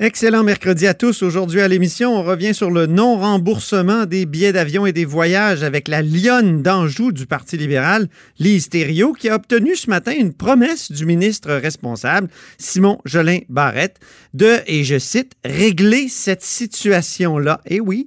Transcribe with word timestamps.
Excellent 0.00 0.44
mercredi 0.44 0.86
à 0.86 0.94
tous. 0.94 1.24
Aujourd'hui 1.24 1.60
à 1.60 1.66
l'émission, 1.66 2.16
on 2.16 2.22
revient 2.22 2.54
sur 2.54 2.70
le 2.70 2.86
non-remboursement 2.86 4.06
des 4.06 4.26
billets 4.26 4.52
d'avion 4.52 4.86
et 4.86 4.92
des 4.92 5.04
voyages 5.04 5.64
avec 5.64 5.88
la 5.88 6.02
lionne 6.02 6.62
d'Anjou 6.62 7.10
du 7.10 7.26
Parti 7.26 7.56
libéral, 7.56 8.06
Lise 8.38 8.68
Thériault, 8.68 9.12
qui 9.12 9.28
a 9.28 9.34
obtenu 9.34 9.74
ce 9.74 9.90
matin 9.90 10.12
une 10.16 10.32
promesse 10.32 10.92
du 10.92 11.04
ministre 11.04 11.52
responsable, 11.52 12.28
Simon 12.58 13.00
Jolin 13.06 13.40
Barrette, 13.48 13.98
de, 14.34 14.58
et 14.68 14.84
je 14.84 15.00
cite, 15.00 15.32
régler 15.44 16.06
cette 16.06 16.44
situation-là. 16.44 17.60
Et 17.66 17.80
oui, 17.80 18.06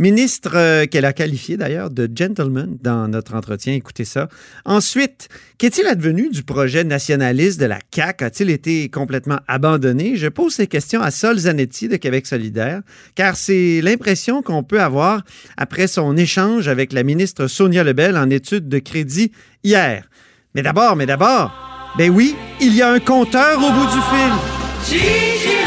ministre 0.00 0.56
euh, 0.56 0.86
qu'elle 0.86 1.04
a 1.04 1.12
qualifié 1.12 1.56
d'ailleurs 1.56 1.90
de 1.90 2.10
gentleman 2.12 2.78
dans 2.82 3.06
notre 3.06 3.34
entretien. 3.36 3.74
Écoutez 3.74 4.04
ça. 4.04 4.28
Ensuite, 4.64 5.28
qu'est-il 5.56 5.86
advenu 5.86 6.30
du 6.30 6.42
projet 6.42 6.82
nationaliste 6.82 7.60
de 7.60 7.66
la 7.66 7.78
CAQ? 7.94 8.24
A-t-il 8.24 8.50
été 8.50 8.88
complètement 8.88 9.38
abandonné? 9.46 10.16
Je 10.16 10.26
pose 10.26 10.54
ces 10.54 10.66
questions 10.66 11.00
à 11.00 11.12
Zanetti 11.36 11.88
de 11.88 11.96
Québec 11.96 12.26
solidaire, 12.26 12.80
car 13.14 13.36
c'est 13.36 13.80
l'impression 13.82 14.42
qu'on 14.42 14.62
peut 14.62 14.80
avoir 14.80 15.22
après 15.56 15.86
son 15.86 16.16
échange 16.16 16.68
avec 16.68 16.92
la 16.92 17.02
ministre 17.02 17.46
Sonia 17.46 17.84
Lebel 17.84 18.16
en 18.16 18.30
études 18.30 18.68
de 18.68 18.78
crédit 18.78 19.32
hier. 19.64 20.08
Mais 20.54 20.62
d'abord, 20.62 20.96
mais 20.96 21.06
d'abord, 21.06 21.52
ben 21.98 22.10
oui, 22.10 22.34
il 22.60 22.74
y 22.74 22.82
a 22.82 22.90
un 22.90 23.00
compteur 23.00 23.58
au 23.58 23.70
bout 23.72 23.86
du 23.86 25.00
fil. 25.00 25.57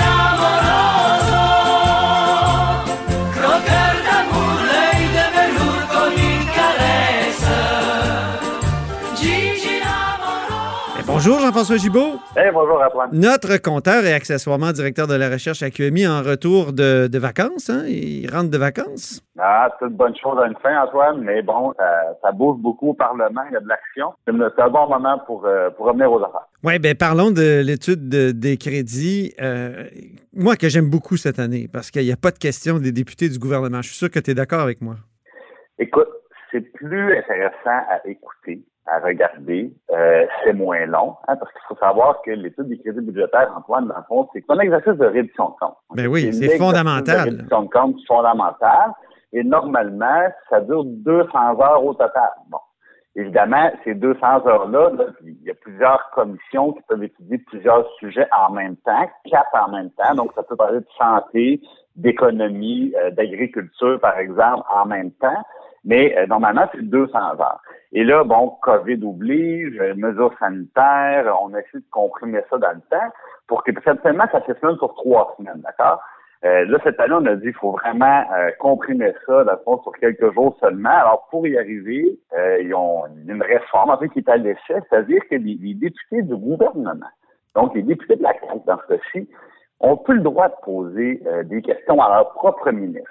Bonjour 11.23 11.39
Jean-François 11.39 11.77
Gibault. 11.77 12.19
bonjour 12.51 12.81
Antoine. 12.81 13.11
Notre 13.13 13.57
compteur 13.57 14.03
et 14.05 14.11
accessoirement 14.11 14.71
directeur 14.71 15.05
de 15.05 15.13
la 15.13 15.29
recherche 15.29 15.61
à 15.61 15.69
QMI 15.69 16.07
en 16.07 16.23
retour 16.23 16.73
de, 16.73 17.15
vacances. 17.19 17.69
Hein? 17.69 17.83
Il 17.85 18.27
rentre 18.27 18.49
de 18.49 18.57
vacances. 18.57 19.21
Ah, 19.37 19.69
c'est 19.77 19.85
une 19.85 19.93
bonne 19.93 20.15
chose 20.15 20.39
à 20.43 20.47
une 20.47 20.55
fin, 20.63 20.81
Antoine, 20.81 21.21
mais 21.21 21.43
bon, 21.43 21.75
ça, 22.23 22.31
bouge 22.31 22.57
beaucoup 22.57 22.89
au 22.89 22.93
Parlement, 22.95 23.43
il 23.51 23.53
y 23.53 23.55
a 23.55 23.59
de 23.59 23.67
l'action. 23.67 24.13
C'est 24.25 24.63
un 24.63 24.69
bon 24.69 24.87
moment 24.89 25.19
pour, 25.27 25.45
euh, 25.45 25.69
pour 25.69 25.85
revenir 25.85 26.11
aux 26.11 26.23
affaires. 26.23 26.47
Oui, 26.63 26.79
bien 26.79 26.95
parlons 26.95 27.29
de 27.29 27.61
l'étude 27.63 28.09
des 28.09 28.57
crédits. 28.57 29.35
Euh, 29.39 29.83
moi, 30.33 30.55
que 30.55 30.69
j'aime 30.69 30.89
beaucoup 30.89 31.17
cette 31.17 31.37
année, 31.37 31.69
parce 31.71 31.91
qu'il 31.91 32.03
n'y 32.03 32.11
a 32.11 32.17
pas 32.17 32.31
de 32.31 32.39
question 32.39 32.79
des 32.79 32.91
députés 32.91 33.29
du 33.29 33.37
gouvernement. 33.37 33.83
Je 33.83 33.89
suis 33.89 33.97
sûr 33.97 34.09
que 34.09 34.17
tu 34.17 34.31
es 34.31 34.33
d'accord 34.33 34.61
avec 34.61 34.81
moi. 34.81 34.95
Écoute, 35.77 36.09
c'est 36.51 36.61
plus 36.61 37.15
intéressant 37.15 37.85
à 37.91 38.01
écouter 38.05 38.63
à 38.91 38.99
regarder. 38.99 39.73
Euh, 39.91 40.25
c'est 40.43 40.53
moins 40.53 40.85
long, 40.85 41.15
hein, 41.27 41.35
parce 41.37 41.51
qu'il 41.53 41.61
faut 41.67 41.77
savoir 41.77 42.21
que 42.23 42.31
l'étude 42.31 42.67
des 42.67 42.77
crédits 42.79 43.01
budgétaires, 43.01 43.51
Antoine, 43.57 43.87
dans 43.87 43.95
le 43.97 44.03
fond, 44.07 44.27
c'est 44.33 44.43
un 44.49 44.59
exercice 44.59 44.93
de 44.93 45.05
réduction 45.05 45.49
de 45.49 45.55
compte. 45.59 45.77
Ben 45.95 46.07
oui, 46.07 46.33
c'est 46.33 46.57
fondamental. 46.57 47.25
De 47.25 47.31
réduction 47.31 47.63
de 47.63 47.69
compte 47.69 47.95
fondamental. 48.07 48.91
Et 49.33 49.43
normalement, 49.43 50.27
ça 50.49 50.59
dure 50.61 50.83
200 50.83 51.61
heures 51.61 51.83
au 51.83 51.93
total. 51.93 52.31
Bon. 52.49 52.57
Évidemment, 53.15 53.71
ces 53.83 53.93
200 53.93 54.47
heures-là, 54.47 54.91
il 55.23 55.41
y 55.43 55.51
a 55.51 55.53
plusieurs 55.53 56.09
commissions 56.15 56.73
qui 56.73 56.81
peuvent 56.87 57.03
étudier 57.03 57.37
plusieurs 57.39 57.89
sujets 57.99 58.27
en 58.37 58.51
même 58.51 58.77
temps, 58.77 59.09
quatre 59.29 59.53
en 59.53 59.69
même 59.71 59.89
temps. 59.91 60.15
Donc, 60.15 60.31
ça 60.33 60.43
peut 60.43 60.55
parler 60.55 60.79
de 60.79 60.87
santé, 60.97 61.61
d'économie, 61.95 62.93
euh, 62.97 63.11
d'agriculture, 63.11 63.99
par 63.99 64.17
exemple, 64.17 64.63
en 64.73 64.85
même 64.85 65.11
temps. 65.11 65.43
Mais 65.83 66.15
euh, 66.17 66.27
normalement, 66.27 66.67
c'est 66.73 66.81
200 66.81 67.17
heures. 67.17 67.61
Et 67.91 68.03
là, 68.03 68.23
bon, 68.23 68.55
COVID 68.61 69.03
oblige, 69.03 69.79
euh, 69.79 69.93
mesures 69.95 70.33
sanitaires, 70.39 71.35
on 71.41 71.53
a 71.53 71.59
essayé 71.59 71.79
de 71.79 71.89
comprimer 71.91 72.41
ça 72.49 72.57
dans 72.57 72.71
le 72.71 72.81
temps 72.89 73.09
pour 73.47 73.63
que 73.63 73.71
certainement 73.83 74.25
ça 74.31 74.45
se 74.45 74.53
semaine 74.53 74.77
sur 74.77 74.93
trois 74.95 75.35
semaines, 75.37 75.61
d'accord? 75.61 76.01
Euh, 76.43 76.65
là, 76.65 76.79
cette 76.83 76.99
année, 76.99 77.13
on 77.13 77.25
a 77.25 77.35
dit 77.35 77.43
qu'il 77.43 77.53
faut 77.53 77.71
vraiment 77.71 78.23
comprimer 78.59 79.13
ça, 79.27 79.43
dans 79.43 79.51
le 79.51 79.57
fond, 79.63 79.81
sur 79.83 79.91
quelques 79.93 80.33
jours 80.33 80.57
seulement. 80.59 80.89
Alors, 80.89 81.27
pour 81.29 81.45
y 81.45 81.55
arriver, 81.55 82.17
ils 82.61 82.73
ont 82.73 83.03
une 83.27 83.43
réforme, 83.43 83.91
en 83.91 83.97
fait, 83.97 84.09
qui 84.09 84.19
est 84.19 84.29
à 84.29 84.37
l'essai, 84.37 84.79
c'est-à-dire 84.89 85.21
que 85.29 85.35
les, 85.35 85.57
les, 85.61 85.75
députés 85.75 86.23
du 86.23 86.35
gouvernement, 86.35 87.05
donc 87.53 87.75
les 87.75 87.83
députés 87.83 88.15
de 88.15 88.23
la 88.23 88.33
CAQ, 88.33 88.61
dans 88.65 88.79
ce 88.87 88.95
cas-ci, 88.95 89.29
ont 89.81 89.97
plus 89.97 90.17
le 90.17 90.23
droit 90.23 90.47
de 90.47 90.53
poser 90.63 91.21
euh, 91.25 91.43
des 91.43 91.61
questions 91.61 92.01
à 92.01 92.09
leur 92.15 92.31
propre 92.33 92.71
ministre. 92.71 93.09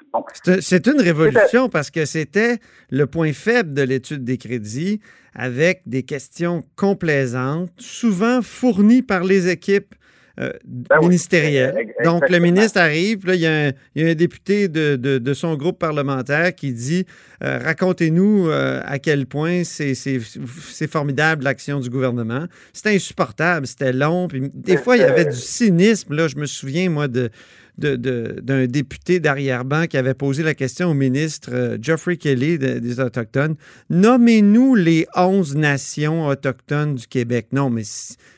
C'est 0.60 0.86
une 0.86 1.00
révolution 1.00 1.68
parce 1.68 1.90
que 1.90 2.04
c'était 2.04 2.58
le 2.90 3.06
point 3.06 3.32
faible 3.32 3.74
de 3.74 3.82
l'étude 3.82 4.24
des 4.24 4.38
crédits 4.38 5.00
avec 5.34 5.82
des 5.86 6.02
questions 6.02 6.62
complaisantes, 6.76 7.70
souvent 7.78 8.42
fournies 8.42 9.02
par 9.02 9.24
les 9.24 9.48
équipes 9.48 9.94
euh, 10.38 10.52
ben 10.64 11.00
ministériel. 11.00 11.74
Donc, 12.04 12.28
le 12.28 12.38
ministre 12.38 12.78
arrive, 12.80 13.26
là, 13.26 13.34
il, 13.34 13.40
y 13.40 13.46
a 13.46 13.72
un, 13.96 14.14
député 14.14 14.68
de, 14.68 15.34
son 15.34 15.56
groupe 15.56 15.78
parlementaire 15.78 16.54
qui 16.54 16.72
dit 16.72 17.04
euh, 17.42 17.58
Racontez-nous 17.58 18.48
euh, 18.48 18.80
à 18.84 18.98
quel 18.98 19.26
point 19.26 19.62
c'est 19.64 20.86
formidable 20.90 21.44
l'action 21.44 21.80
du 21.80 21.90
gouvernement. 21.90 22.46
C'était 22.72 22.94
insupportable, 22.94 23.66
c'était 23.66 23.92
long. 23.92 24.28
Puis, 24.28 24.50
des 24.54 24.76
fois, 24.76 24.96
il 24.96 25.00
y 25.00 25.04
avait 25.04 25.26
du 25.26 25.36
cynisme. 25.36 26.14
Là, 26.14 26.28
je 26.28 26.36
me 26.36 26.46
souviens, 26.46 26.90
moi, 26.90 27.08
de 27.08 27.30
d'un 27.78 28.66
député 28.66 29.20
d'arrière-ban 29.20 29.86
qui 29.86 29.96
avait 29.96 30.12
posé 30.12 30.42
la 30.42 30.52
question 30.52 30.90
au 30.90 30.94
ministre 30.94 31.78
Geoffrey 31.80 32.18
Kelly 32.18 32.58
des 32.58 33.00
Autochtones. 33.00 33.56
Nommez-nous 33.88 34.74
les 34.74 35.06
11 35.16 35.56
nations 35.56 36.26
autochtones 36.26 36.96
du 36.96 37.06
Québec. 37.06 37.46
Non, 37.52 37.70
mais 37.70 37.84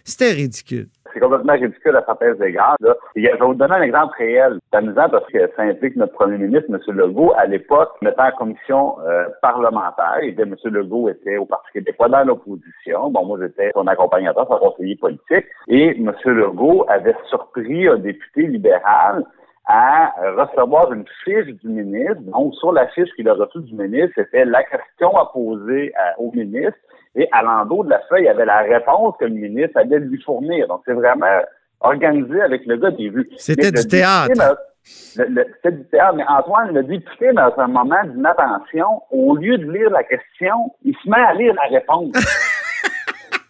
c'était 0.04 0.31
ridicule 0.31 0.86
c'est 1.12 1.21
complètement 1.21 1.53
ridicule 1.53 1.97
à 1.97 2.05
certains 2.05 2.34
égards. 2.45 2.77
Là. 2.81 2.95
je 3.15 3.23
vais 3.23 3.37
vous 3.39 3.55
donner 3.55 3.75
un 3.75 3.83
exemple 3.83 4.15
réel. 4.19 4.59
C'est 4.71 4.78
amusant 4.78 5.09
parce 5.11 5.27
que 5.27 5.39
ça 5.56 5.62
implique 5.62 5.97
notre 5.97 6.15
premier 6.15 6.39
ministre, 6.39 6.69
M. 6.71 6.81
Legault, 6.95 7.33
à 7.37 7.47
l'époque, 7.47 7.91
mettant 8.03 8.27
en 8.27 8.33
commission 8.33 8.97
euh, 9.06 9.27
parlementaire. 9.41 10.19
Et 10.23 10.34
M. 10.39 10.55
Legault 10.65 11.09
était 11.09 11.37
au 11.37 11.47
Parti 11.47 11.73
québécois 11.73 12.09
dans 12.09 12.25
l'opposition. 12.25 13.11
Bon, 13.11 13.25
moi, 13.25 13.39
j'étais 13.41 13.71
son 13.75 13.87
accompagnateur, 13.87 14.47
son 14.49 14.59
conseiller 14.59 14.97
politique. 14.97 15.47
Et 15.69 15.97
M. 15.99 16.12
Legault 16.25 16.84
avait 16.89 17.17
surpris 17.29 17.89
un 17.89 17.99
député 17.99 18.47
libéral 18.47 19.25
à 19.67 20.12
recevoir 20.37 20.93
une 20.93 21.05
fiche 21.25 21.55
du 21.62 21.69
ministre. 21.69 22.21
Donc, 22.23 22.55
sur 22.56 22.73
la 22.73 22.89
fiche 22.89 23.11
qu'il 23.15 23.29
a 23.29 23.34
reçue 23.34 23.61
du 23.61 23.75
ministre, 23.75 24.12
c'était 24.17 24.44
la 24.44 24.65
question 24.65 25.17
à 25.17 25.27
poser 25.33 25.93
au 26.19 26.33
ministre. 26.33 26.79
Et 27.15 27.28
à 27.33 27.43
l'endos 27.43 27.84
de 27.84 27.91
la 27.91 28.00
feuille, 28.09 28.23
il 28.23 28.27
y 28.27 28.28
avait 28.28 28.47
la 28.47 28.61
réponse 28.62 29.15
que 29.19 29.27
le 29.27 29.33
ministre 29.33 29.78
allait 29.78 29.99
lui 29.99 30.21
fournir. 30.23 30.67
Donc, 30.69 30.83
c'est 30.87 30.95
vraiment 30.95 31.43
organisé 31.81 32.41
avec 32.41 32.65
le 32.67 32.77
gars 32.77 32.91
des 32.91 33.11
vues. 33.11 33.28
C'était 33.37 33.71
du 33.71 33.87
théâtre. 33.87 34.56
C'était 34.83 35.73
du 35.73 35.84
théâtre, 35.84 36.15
mais 36.17 36.25
Antoine, 36.28 36.73
le 36.73 36.83
député, 36.83 37.33
dans 37.33 37.53
un 37.59 37.69
moment 37.69 38.03
d'inattention, 38.05 39.03
au 39.11 39.37
lieu 39.37 39.59
de 39.59 39.71
lire 39.71 39.91
la 39.91 40.03
question, 40.05 40.73
il 40.84 40.95
se 40.97 41.09
met 41.09 41.21
à 41.21 41.34
lire 41.34 41.55
la 41.55 41.78
réponse. 41.78 42.12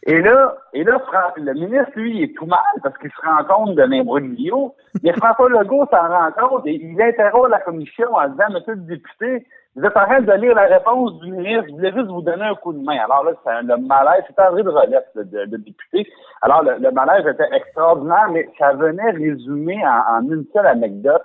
Et 0.04 0.20
là, 0.20 0.56
et 0.72 0.82
là, 0.82 1.00
le 1.36 1.54
ministre, 1.54 1.92
lui, 1.94 2.16
il 2.16 2.22
est 2.24 2.36
tout 2.36 2.46
mal 2.46 2.58
parce 2.82 2.98
qu'il 2.98 3.10
se 3.10 3.24
rend 3.24 3.44
compte 3.44 3.76
de 3.76 3.82
l'imbroglio. 3.82 4.74
Mais 5.02 5.12
François 5.12 5.48
Legault 5.48 5.86
s'en 5.92 6.08
rend 6.08 6.32
compte 6.32 6.66
et 6.66 6.74
il 6.74 7.00
interroge 7.00 7.50
la 7.50 7.60
commission 7.60 8.12
en 8.12 8.28
disant, 8.28 8.50
Monsieur 8.50 8.74
le 8.74 8.80
député, 8.80 9.46
vous 9.74 9.84
êtes 9.84 9.96
en 9.96 10.04
train 10.04 10.20
de 10.20 10.32
lire 10.32 10.54
la 10.54 10.66
réponse 10.66 11.18
du 11.20 11.32
ministre, 11.32 11.64
je 11.68 11.72
voulais 11.72 11.92
juste 11.92 12.08
vous 12.08 12.20
donner 12.20 12.44
un 12.44 12.54
coup 12.56 12.74
de 12.74 12.84
main. 12.84 12.98
Alors 13.04 13.24
là, 13.24 13.32
c'est 13.42 13.62
le 13.62 13.76
malaise, 13.78 14.22
c'est 14.26 14.42
André 14.42 14.62
de 14.62 14.68
Relette, 14.68 15.08
le, 15.14 15.58
député. 15.58 16.06
Alors, 16.42 16.62
le, 16.62 16.90
malaise 16.90 17.26
était 17.26 17.48
extraordinaire, 17.56 18.28
mais 18.30 18.48
ça 18.58 18.74
venait 18.74 19.10
résumer 19.12 19.82
en, 19.86 20.18
en 20.18 20.30
une 20.30 20.44
seule 20.52 20.66
anecdote 20.66 21.22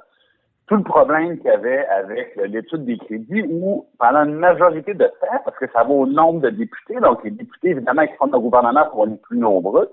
tout 0.67 0.75
le 0.75 0.83
problème 0.83 1.37
qu'il 1.37 1.47
y 1.47 1.49
avait 1.49 1.85
avec 1.87 2.35
l'étude 2.35 2.85
des 2.85 2.97
crédits 2.97 3.43
où, 3.49 3.85
pendant 3.99 4.25
une 4.25 4.35
majorité 4.35 4.93
de 4.93 5.05
temps, 5.05 5.41
parce 5.45 5.57
que 5.57 5.67
ça 5.71 5.83
va 5.83 5.89
au 5.89 6.05
nombre 6.05 6.41
de 6.41 6.49
députés, 6.49 6.99
donc 7.01 7.23
les 7.23 7.31
députés, 7.31 7.69
évidemment, 7.69 8.05
qui 8.05 8.13
font 8.15 8.29
le 8.31 8.39
gouvernement 8.39 8.83
seront 8.85 9.05
les 9.05 9.15
plus 9.15 9.37
nombreux, 9.37 9.89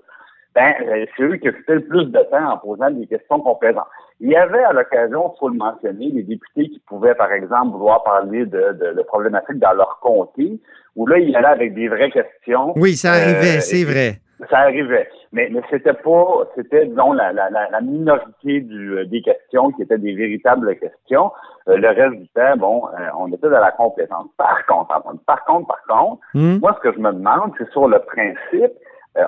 ben, 0.55 0.75
euh, 0.83 1.07
c'est 1.17 1.23
eux 1.23 1.37
qui 1.37 1.49
occupaient 1.49 1.75
le 1.75 1.87
plus 1.87 2.07
de 2.07 2.21
temps 2.31 2.53
en 2.53 2.59
posant 2.59 2.91
des 2.91 3.07
questions 3.07 3.41
complaisantes. 3.41 3.87
Il 4.21 4.31
y 4.31 4.37
avait 4.37 4.63
à 4.63 4.73
l'occasion, 4.73 5.33
il 5.35 5.39
faut 5.39 5.49
le 5.49 5.57
mentionner, 5.57 6.11
des 6.13 6.23
députés 6.23 6.69
qui 6.69 6.81
pouvaient, 6.87 7.15
par 7.15 7.33
exemple, 7.33 7.73
vouloir 7.73 8.05
parler 8.05 8.47
de, 8.47 8.95
de, 8.95 9.03
problématiques 9.03 9.59
dans 9.59 9.73
leur 9.73 9.99
comté, 10.01 10.61
où 10.97 11.07
là, 11.07 11.19
il 11.19 11.31
y 11.31 11.37
allait 11.37 11.49
avec 11.49 11.75
des 11.75 11.89
vraies 11.89 12.11
questions. 12.11 12.73
Oui, 12.77 12.95
ça 12.95 13.13
arrivait, 13.13 13.59
euh, 13.59 13.61
c'est 13.61 13.85
vrai. 13.85 14.21
Ça 14.51 14.59
arrivait. 14.59 15.09
Mais, 15.33 15.49
mais 15.51 15.61
c'était 15.69 15.95
pas, 15.95 16.49
c'était, 16.55 16.87
disons, 16.87 17.13
la, 17.13 17.33
la, 17.33 17.51
la 17.51 17.81
minorité 17.81 18.61
du, 18.61 18.99
euh, 18.99 19.05
des 19.05 19.21
questions 19.21 19.71
qui 19.73 19.83
étaient 19.83 19.99
des 19.99 20.15
véritables 20.15 20.77
questions. 20.77 21.33
Euh, 21.69 21.77
le 21.77 21.89
reste 21.89 22.21
du 22.21 22.29
temps, 22.29 22.57
bon, 22.57 22.87
euh, 22.89 23.09
on 23.19 23.33
était 23.33 23.49
dans 23.49 23.61
la 23.61 23.73
compétence. 23.73 24.27
Par 24.37 24.65
contre, 24.67 24.89
par 25.27 25.45
contre, 25.45 25.67
par 25.67 25.83
contre, 25.89 26.21
hmm. 26.35 26.59
moi, 26.61 26.77
ce 26.77 26.89
que 26.89 26.95
je 26.95 27.01
me 27.01 27.13
demande, 27.13 27.53
c'est 27.59 27.69
sur 27.71 27.89
le 27.89 27.99
principe, 28.01 28.73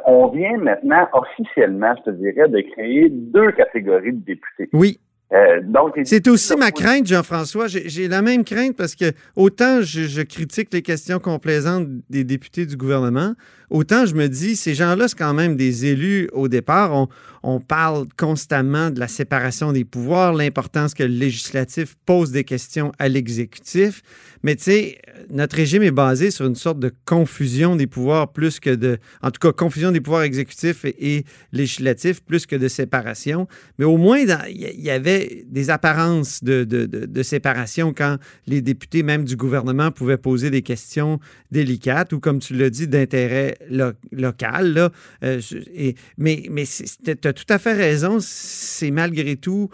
on 0.05 0.29
vient 0.29 0.56
maintenant 0.59 1.09
officiellement, 1.12 1.94
je 1.99 2.11
te 2.11 2.17
dirais, 2.17 2.49
de 2.49 2.61
créer 2.73 3.09
deux 3.11 3.53
catégories 3.53 4.12
de 4.12 4.25
députés. 4.25 4.69
Oui. 4.73 4.99
Euh, 5.33 5.61
c'est 6.05 6.29
aussi 6.29 6.55
ma 6.56 6.71
crainte, 6.71 7.09
Jean-François. 7.09 7.67
J'ai 7.67 8.06
la 8.06 8.23
même 8.23 8.44
crainte 8.44 8.77
parce 8.77 8.94
que 8.94 9.06
autant 9.35 9.83
je, 9.83 10.23
critique 10.23 10.73
les 10.73 10.83
questions 10.83 11.19
complaisantes 11.19 11.88
des 12.09 12.23
députés 12.23 12.65
du 12.65 12.77
gouvernement, 12.77 13.33
autant 13.69 14.06
je 14.06 14.15
me 14.15 14.29
dis, 14.29 14.55
ces 14.55 14.75
gens-là, 14.75 15.09
c'est 15.09 15.19
quand 15.19 15.35
même 15.35 15.56
des 15.56 15.87
élus 15.87 16.29
au 16.33 16.47
départ. 16.47 16.94
On, 16.94 17.09
on, 17.43 17.59
parle 17.59 18.06
constamment 18.17 18.91
de 18.91 19.00
la 19.00 19.09
séparation 19.09 19.73
des 19.73 19.85
pouvoirs, 19.85 20.33
l'importance 20.33 20.94
que 20.94 21.03
le 21.03 21.09
législatif 21.09 21.97
pose 22.06 22.31
des 22.31 22.44
questions 22.44 22.93
à 23.00 23.09
l'exécutif. 23.09 24.03
Mais 24.47 24.55
tu 24.55 24.63
sais, 24.63 24.99
notre 25.29 25.57
régime 25.57 25.83
est 25.83 25.91
basé 25.91 26.31
sur 26.31 26.47
une 26.47 26.55
sorte 26.55 26.79
de 26.79 26.93
confusion 27.05 27.75
des 27.75 27.89
pouvoirs 27.89 28.33
plus 28.33 28.61
que 28.61 28.71
de, 28.71 28.99
en 29.21 29.33
tout 29.33 29.41
cas, 29.41 29.51
confusion 29.51 29.91
des 29.91 30.01
pouvoirs 30.01 30.23
exécutifs 30.23 30.85
et, 30.85 31.25
législatifs 31.51 32.23
plus 32.23 32.47
que 32.47 32.55
de 32.55 32.69
séparation. 32.69 33.49
Mais 33.81 33.85
au 33.85 33.97
moins, 33.97 34.19
il 34.19 34.81
y 34.81 34.89
avait 34.89 35.45
des 35.49 35.69
apparences 35.69 36.45
de, 36.45 37.23
séparation 37.25 37.93
quand 37.93 38.19
les 38.47 38.63
députés, 38.63 39.03
même 39.03 39.25
du 39.25 39.35
gouvernement, 39.35 39.91
pouvaient 39.91 40.17
poser 40.17 40.51
des 40.51 40.63
questions 40.63 41.19
délicates 41.51 42.13
ou, 42.13 42.21
comme 42.21 42.39
tu 42.39 42.55
l'as 42.55 42.71
dit, 42.71 42.87
d'intérêt 42.87 43.59
local. 44.13 44.93
Euh, 45.25 45.41
mais 46.19 46.45
tu 47.05 47.29
as 47.29 47.33
tout 47.33 47.53
à 47.53 47.59
fait 47.59 47.73
raison, 47.73 48.19
c'est 48.21 48.93
malgré 48.93 49.35
tout 49.35 49.71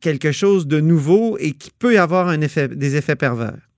quelque 0.00 0.30
chose 0.30 0.68
de 0.68 0.78
nouveau 0.78 1.38
et 1.38 1.54
qui 1.54 1.72
peut 1.76 1.98
avoir 1.98 2.38
des 2.38 2.94
effets 2.94 3.16
pervers. 3.16 3.71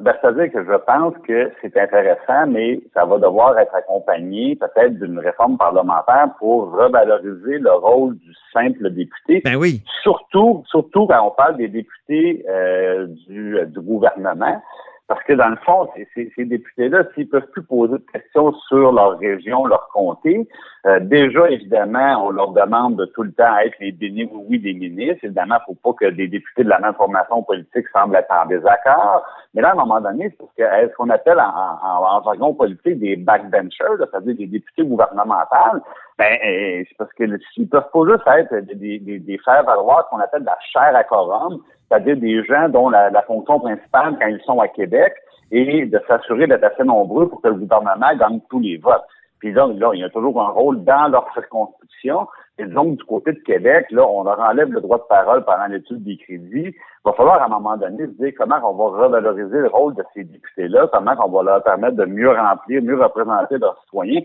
Ben, 0.00 0.14
C'est-à-dire 0.20 0.52
que 0.52 0.64
je 0.64 0.76
pense 0.86 1.14
que 1.26 1.52
c'est 1.60 1.76
intéressant, 1.76 2.46
mais 2.48 2.80
ça 2.94 3.04
va 3.04 3.18
devoir 3.18 3.58
être 3.58 3.74
accompagné 3.74 4.56
peut-être 4.56 4.98
d'une 4.98 5.18
réforme 5.18 5.58
parlementaire 5.58 6.28
pour 6.38 6.72
revaloriser 6.72 7.58
le 7.58 7.72
rôle 7.72 8.16
du 8.18 8.32
simple 8.52 8.90
député. 8.90 9.42
Ben 9.44 9.56
oui. 9.56 9.82
Surtout, 10.02 10.64
surtout 10.68 11.06
quand 11.06 11.26
on 11.26 11.30
parle 11.30 11.56
des 11.56 11.68
députés 11.68 12.44
euh, 12.48 13.06
du, 13.28 13.58
du 13.66 13.80
gouvernement. 13.80 14.62
Parce 15.08 15.22
que 15.22 15.34
dans 15.34 15.48
le 15.48 15.56
fond, 15.64 15.88
ces, 16.14 16.32
ces 16.34 16.44
députés-là, 16.44 17.04
s'ils 17.14 17.28
peuvent 17.28 17.48
plus 17.52 17.62
poser 17.62 17.92
de 17.92 18.04
questions 18.12 18.52
sur 18.68 18.90
leur 18.90 19.18
région, 19.18 19.64
leur 19.66 19.88
comté, 19.92 20.48
euh, 20.86 21.00
déjà, 21.00 21.50
évidemment, 21.50 22.26
on 22.26 22.30
leur 22.30 22.52
demande 22.52 22.96
de 22.96 23.06
tout 23.06 23.24
le 23.24 23.32
temps 23.32 23.56
être 23.58 23.74
les 23.80 23.90
bénis 23.90 24.30
oui 24.32 24.60
des 24.60 24.72
ministres. 24.72 25.24
Évidemment, 25.24 25.56
il 25.66 25.72
ne 25.72 25.74
faut 25.74 25.92
pas 25.92 26.06
que 26.06 26.10
des 26.12 26.28
députés 26.28 26.62
de 26.62 26.68
la 26.68 26.78
même 26.78 26.94
formation 26.94 27.42
politique 27.42 27.86
semblent 27.92 28.14
être 28.14 28.30
en 28.30 28.46
désaccord. 28.46 29.24
Mais 29.54 29.62
là, 29.62 29.70
à 29.70 29.72
un 29.72 29.76
moment 29.76 30.00
donné, 30.00 30.30
c'est 30.30 30.38
parce 30.38 30.52
que 30.56 30.88
ce 30.88 30.96
qu'on 30.96 31.10
appelle 31.10 31.40
en, 31.40 32.22
jargon 32.24 32.54
politique 32.54 33.00
des 33.00 33.16
backbenchers, 33.16 33.98
c'est-à-dire 33.98 34.36
des 34.36 34.46
députés 34.46 34.84
gouvernementaux, 34.84 35.82
ben, 36.18 36.38
euh, 36.44 36.84
c'est 36.88 36.96
parce 36.96 37.12
que 37.14 37.24
s'ils 37.52 37.68
peuvent 37.68 37.90
pas 37.92 38.00
juste 38.08 38.26
être 38.26 38.54
des, 38.74 38.98
des, 38.98 39.18
des 39.18 39.38
faire 39.38 39.64
valoir 39.64 40.08
qu'on 40.08 40.20
appelle 40.20 40.42
de 40.42 40.46
la 40.46 40.58
chair 40.72 40.94
à 40.94 41.02
quorum, 41.02 41.62
c'est-à-dire 41.88 42.16
des 42.16 42.44
gens 42.44 42.68
dont 42.68 42.90
la, 42.90 43.22
fonction 43.22 43.58
principale, 43.60 44.16
quand 44.20 44.26
ils 44.28 44.40
sont 44.42 44.60
à 44.60 44.68
Québec, 44.68 45.14
est 45.50 45.86
de 45.86 46.00
s'assurer 46.08 46.46
d'être 46.46 46.64
assez 46.64 46.84
nombreux 46.84 47.28
pour 47.28 47.40
que 47.40 47.48
le 47.48 47.54
gouvernement 47.54 48.14
gagne 48.16 48.40
tous 48.50 48.60
les 48.60 48.76
votes. 48.76 49.04
Puis 49.38 49.52
là, 49.52 49.66
là, 49.66 49.90
il 49.94 50.00
y 50.00 50.04
a 50.04 50.10
toujours 50.10 50.40
un 50.40 50.48
rôle 50.48 50.82
dans 50.84 51.08
leur 51.08 51.30
circonscription. 51.34 52.26
Et 52.58 52.64
donc, 52.64 52.96
du 52.96 53.04
côté 53.04 53.32
de 53.32 53.40
Québec, 53.40 53.86
là, 53.90 54.06
on 54.08 54.24
leur 54.24 54.40
enlève 54.40 54.72
le 54.72 54.80
droit 54.80 54.98
de 54.98 55.04
parole 55.08 55.44
pendant 55.44 55.66
l'étude 55.66 56.02
des 56.04 56.16
crédits. 56.16 56.74
Il 56.74 56.74
va 57.04 57.12
falloir, 57.12 57.42
à 57.42 57.44
un 57.44 57.48
moment 57.48 57.76
donné, 57.76 58.06
se 58.06 58.12
dire 58.12 58.32
comment 58.38 58.56
on 58.64 58.74
va 58.74 59.04
revaloriser 59.04 59.58
le 59.58 59.68
rôle 59.68 59.94
de 59.94 60.02
ces 60.14 60.24
députés-là, 60.24 60.88
comment 60.92 61.14
on 61.24 61.30
va 61.30 61.42
leur 61.42 61.62
permettre 61.62 61.96
de 61.96 62.06
mieux 62.06 62.30
remplir, 62.30 62.82
mieux 62.82 63.00
représenter 63.00 63.58
leurs 63.58 63.78
citoyens. 63.82 64.22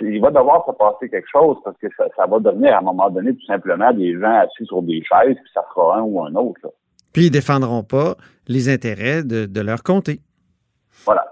Il 0.00 0.20
va 0.20 0.30
devoir 0.30 0.64
se 0.66 0.72
passer 0.72 1.08
quelque 1.08 1.28
chose 1.30 1.58
parce 1.62 1.76
que 1.78 1.86
ça, 1.96 2.26
va 2.26 2.38
devenir, 2.38 2.74
à 2.74 2.78
un 2.78 2.82
moment 2.82 3.10
donné, 3.10 3.34
tout 3.34 3.46
simplement 3.46 3.92
des 3.92 4.18
gens 4.18 4.40
assis 4.40 4.64
sur 4.66 4.82
des 4.82 5.02
chaises, 5.02 5.36
puis 5.36 5.50
ça 5.52 5.64
fera 5.74 5.98
un 5.98 6.02
ou 6.02 6.22
un 6.24 6.34
autre. 6.34 6.60
Là. 6.64 6.70
Puis 7.12 7.26
ils 7.26 7.28
ne 7.28 7.32
défendront 7.32 7.84
pas 7.84 8.16
les 8.48 8.68
intérêts 8.68 9.22
de, 9.22 9.60
leur 9.60 9.82
comté. 9.82 10.20
Voilà. 11.04 11.24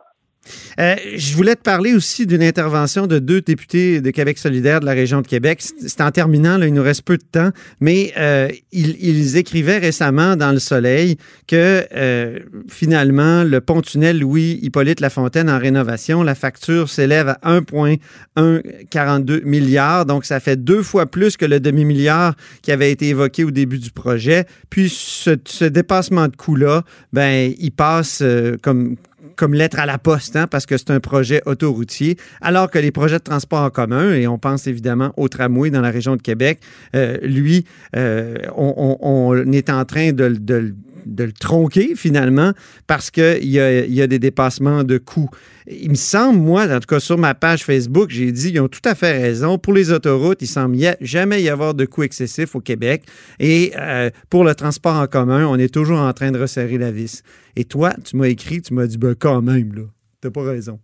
Euh, 0.81 0.97
je 1.17 1.37
voulais 1.37 1.55
te 1.55 1.63
parler 1.63 1.95
aussi 1.95 2.27
d'une 2.27 2.43
intervention 2.43 3.07
de 3.07 3.19
deux 3.19 3.41
députés 3.41 4.01
de 4.01 4.11
Québec 4.11 4.39
solidaire 4.39 4.81
de 4.81 4.87
la 4.87 4.93
région 4.93 5.21
de 5.21 5.27
Québec. 5.27 5.63
C'est 5.63 6.01
en 6.01 6.11
terminant, 6.11 6.61
il 6.61 6.75
nous 6.75 6.83
reste 6.83 7.03
peu 7.03 7.17
de 7.17 7.23
temps, 7.23 7.51
mais 7.81 8.13
euh, 8.19 8.49
ils, 8.73 9.37
écrivaient 9.37 9.79
récemment 9.79 10.37
dans 10.37 10.53
Le 10.53 10.59
Soleil 10.59 11.17
que 11.47 11.87
euh, 11.95 12.41
finalement, 12.69 13.45
le 13.45 13.61
pont-tunnel 13.61 14.19
Louis-Hippolyte 14.19 15.01
Lafontaine 15.01 15.49
en 15.49 15.59
rénovation, 15.59 16.23
la 16.23 16.35
facture 16.35 16.89
s'élève 16.89 17.29
à 17.29 17.39
1,142 17.45 19.41
milliards, 19.45 20.07
donc 20.07 20.25
ça 20.25 20.41
fait 20.41 20.57
deux 20.63 20.83
fois 20.83 21.07
plus 21.07 21.37
que 21.37 21.45
le 21.45 21.61
demi-milliard 21.61 22.35
qui 22.63 22.73
avait 22.73 22.91
été 22.91 23.09
évoqué 23.09 23.45
au 23.45 23.51
début 23.51 23.79
du 23.79 23.91
projet. 23.91 24.47
Puis 24.71 24.89
ce, 24.91 25.65
dépassement 25.65 26.29
de 26.29 26.37
coût-là, 26.37 26.83
ben, 27.13 27.53
il 27.59 27.71
passe 27.71 28.23
comme 28.63 28.97
comme 29.37 29.55
lettre 29.55 29.79
à 29.79 29.87
la 29.87 29.99
poste, 29.99 30.37
hein, 30.37 30.47
parce 30.47 30.67
que 30.67 30.77
c'est 30.77 30.91
un 30.91 31.01
projet 31.01 31.43
autoroutier, 31.47 32.17
alors 32.41 32.71
que 32.71 32.79
les 32.79 32.91
projets 32.91 33.19
de 33.19 33.25
transport 33.25 33.63
en 33.63 33.71
commun, 33.71 34.13
et 34.13 34.27
on 34.27 34.39
pense 34.39 34.67
évidemment 34.67 35.13
au 35.17 35.29
tramway 35.29 35.71
dans 35.71 35.81
la 35.81 35.91
région 35.91 36.17
de 36.17 36.23
Québec, 36.23 36.61
euh, 36.95 37.17
lui, 37.23 37.65
euh, 37.97 38.37
on, 38.57 39.53
est 39.53 39.71
en 39.71 39.85
train 39.85 40.13
de, 40.13 40.75
le 41.07 41.33
tronquer 41.33 41.95
finalement 41.95 42.53
parce 42.87 43.11
qu'il 43.11 43.49
y 43.49 43.61
a, 43.61 43.85
y 43.85 44.03
a 44.03 44.07
des 44.07 44.19
dépassements 44.19 44.85
de 44.85 44.99
coûts. 44.99 45.31
Il 45.67 45.91
me 45.91 45.95
semble, 45.95 46.39
moi, 46.39 46.65
en 46.65 46.81
tout 46.81 46.87
cas 46.89 47.01
sur 47.01 47.19
ma 47.19 47.35
page 47.35 47.65
Facebook, 47.65 48.11
j'ai 48.11 48.33
dit, 48.33 48.51
ils 48.51 48.61
ont 48.61 48.69
tout 48.69 48.81
à 48.85 48.95
fait 48.95 49.13
raison. 49.13 49.59
Pour 49.59 49.73
les 49.73 49.93
autoroutes, 49.93 50.43
il 50.43 50.47
semble 50.47 50.77
jamais 51.01 51.43
y 51.43 51.49
avoir 51.49 51.75
de 51.75 51.85
coûts 51.85 52.03
excessifs 52.03 52.55
au 52.55 52.61
Québec. 52.61 53.05
Et 53.39 53.73
euh, 53.79 54.11
pour 54.31 54.45
le 54.45 54.55
transport 54.55 54.97
en 54.97 55.07
commun, 55.07 55.47
on 55.47 55.57
est 55.57 55.73
toujours 55.73 56.01
en 56.01 56.13
train 56.13 56.33
de 56.33 56.41
resserrer 56.41 56.79
la 56.79 56.91
vis. 56.91 57.23
Et 57.57 57.65
toi, 57.65 57.93
tu 58.05 58.17
m'as 58.17 58.29
écrit, 58.29 58.61
tu 58.63 58.75
m'as 58.75 58.87
dit, 58.87 58.99
ben 58.99 59.15
quand 59.15 59.43
même, 59.43 59.73
là, 59.75 59.83
t'as 60.21 60.31
pas 60.31 60.43
raison. 60.43 60.81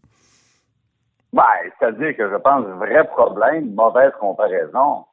Ben, 1.32 1.42
c'est-à-dire 1.78 2.16
que 2.16 2.30
je 2.30 2.36
pense 2.36 2.64
vrai 2.78 3.06
problème, 3.08 3.74
mauvaise 3.74 4.12
comparaison. 4.20 5.04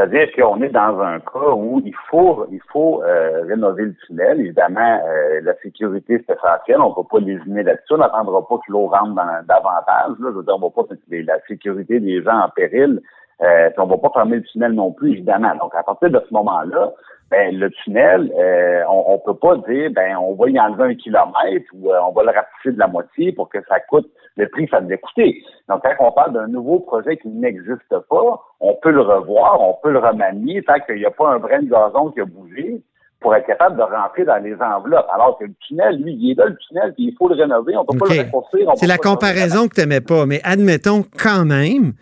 C'est-à-dire 0.00 0.32
qu'on 0.34 0.62
est 0.62 0.70
dans 0.70 0.98
un 1.00 1.20
cas 1.20 1.52
où 1.54 1.82
il 1.84 1.94
faut 2.08 2.46
il 2.50 2.60
faut 2.72 3.02
euh, 3.02 3.42
rénover 3.46 3.84
le 3.84 3.94
tunnel. 4.06 4.40
Évidemment, 4.40 4.98
euh, 5.04 5.42
la 5.42 5.54
sécurité, 5.56 6.24
c'est 6.26 6.34
essentiel. 6.34 6.80
On 6.80 6.88
ne 6.88 6.94
peut 6.94 7.08
pas 7.10 7.18
lésiner 7.18 7.62
là-dessus. 7.62 7.92
On 7.92 7.98
n'attendra 7.98 8.48
pas 8.48 8.56
que 8.66 8.72
l'eau 8.72 8.86
rentre 8.86 9.14
dans, 9.14 9.46
davantage. 9.46 10.16
Là. 10.18 10.30
Je 10.30 10.36
veux 10.36 10.42
dire, 10.42 10.56
on 10.56 10.60
va 10.60 10.70
pas 10.70 10.94
la 11.10 11.38
sécurité 11.46 12.00
des 12.00 12.22
gens 12.22 12.38
en 12.38 12.48
péril. 12.48 13.02
Euh, 13.42 13.68
on 13.76 13.84
ne 13.84 13.90
va 13.90 13.98
pas 13.98 14.10
fermer 14.14 14.36
le 14.36 14.42
tunnel 14.44 14.72
non 14.72 14.90
plus, 14.90 15.12
évidemment. 15.12 15.54
Donc, 15.56 15.74
à 15.74 15.82
partir 15.82 16.08
de 16.08 16.22
ce 16.26 16.32
moment-là, 16.32 16.92
ben, 17.30 17.56
le 17.56 17.70
tunnel, 17.70 18.32
euh, 18.36 18.82
on, 18.88 19.12
ne 19.12 19.24
peut 19.24 19.38
pas 19.38 19.56
dire, 19.68 19.90
ben, 19.92 20.16
on 20.16 20.34
va 20.34 20.50
y 20.50 20.58
enlever 20.58 20.92
un 20.92 20.94
kilomètre 20.94 21.66
ou 21.74 21.92
euh, 21.92 22.00
on 22.02 22.12
va 22.12 22.24
le 22.24 22.30
rapetisser 22.30 22.72
de 22.72 22.78
la 22.78 22.88
moitié 22.88 23.30
pour 23.32 23.48
que 23.48 23.58
ça 23.68 23.78
coûte 23.88 24.10
le 24.36 24.48
prix 24.48 24.64
que 24.64 24.70
ça 24.72 24.80
devait 24.80 24.98
coûter. 24.98 25.42
Donc, 25.68 25.82
quand 25.82 25.94
on 26.00 26.12
parle 26.12 26.32
d'un 26.32 26.48
nouveau 26.48 26.80
projet 26.80 27.16
qui 27.18 27.28
n'existe 27.28 27.98
pas, 28.08 28.42
on 28.58 28.74
peut 28.82 28.90
le 28.90 29.02
revoir, 29.02 29.60
on 29.60 29.76
peut 29.80 29.92
le 29.92 30.00
remanier 30.00 30.62
tant 30.64 30.80
qu'il 30.80 30.96
n'y 30.96 31.04
a 31.04 31.10
pas 31.10 31.30
un 31.30 31.38
brin 31.38 31.62
de 31.62 31.70
gazon 31.70 32.10
qui 32.10 32.20
a 32.20 32.24
bougé 32.24 32.82
pour 33.20 33.34
être 33.36 33.46
capable 33.46 33.76
de 33.76 33.82
rentrer 33.82 34.24
dans 34.24 34.42
les 34.42 34.54
enveloppes. 34.54 35.08
Alors 35.12 35.38
que 35.38 35.44
le 35.44 35.54
tunnel, 35.68 36.02
lui, 36.02 36.16
il 36.18 36.32
est 36.32 36.34
là, 36.34 36.46
le 36.46 36.56
tunnel, 36.56 36.94
puis 36.94 37.08
il 37.08 37.14
faut 37.16 37.28
le 37.28 37.36
rénover, 37.36 37.76
on 37.76 37.84
peut 37.84 37.98
pas 37.98 38.12
le 38.12 38.20
raccourcir. 38.22 38.70
C'est 38.74 38.86
la 38.88 38.98
comparaison 38.98 39.68
que 39.68 39.74
tu 39.74 39.80
n'aimais 39.80 40.00
pas, 40.00 40.26
mais 40.26 40.40
admettons 40.42 41.04
quand 41.22 41.44
même 41.44 41.92